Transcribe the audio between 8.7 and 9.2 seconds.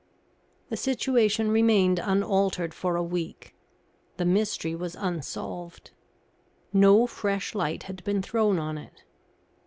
it.